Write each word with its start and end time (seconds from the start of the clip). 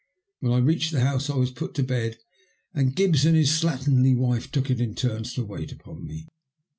When 0.39 0.51
I 0.51 0.57
reached 0.57 0.91
the 0.93 1.01
house 1.05 1.29
I 1.29 1.35
was 1.35 1.51
put 1.51 1.75
to 1.75 1.83
bed, 1.83 2.17
and 2.73 2.95
Gibbs 2.95 3.23
and 3.23 3.35
his 3.35 3.51
slatternly 3.51 4.17
wife 4.17 4.51
took 4.51 4.71
it 4.71 4.81
in 4.81 4.95
turns 4.95 5.35
to 5.35 5.45
wait 5.45 5.71
upon 5.71 6.07
me. 6.07 6.27